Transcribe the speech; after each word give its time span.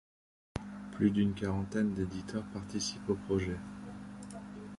Plus 0.93 1.11
d’une 1.11 1.35
quarantaine 1.35 1.93
d’éditeurs 1.93 2.43
participent 2.51 3.07
au 3.11 3.13
projet. 3.13 3.55